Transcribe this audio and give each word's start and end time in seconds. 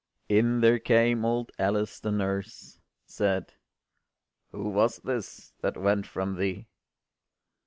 In 0.29 0.61
there 0.61 0.79
came 0.79 1.23
old 1.25 1.51
Alice 1.59 1.99
the 1.99 2.11
nurse, 2.11 2.79
Said, 3.05 3.53
“Who 4.51 4.67
was 4.69 4.97
this 4.97 5.53
that 5.61 5.77
went 5.77 6.07
from 6.07 6.37
thee? 6.37 6.65